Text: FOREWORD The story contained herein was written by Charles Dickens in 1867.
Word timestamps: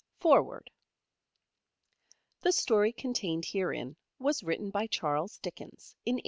FOREWORD 0.19 0.71
The 2.39 2.51
story 2.51 2.91
contained 2.91 3.45
herein 3.45 3.97
was 4.17 4.41
written 4.41 4.71
by 4.71 4.87
Charles 4.87 5.37
Dickens 5.37 5.95
in 6.07 6.15
1867. 6.15 6.19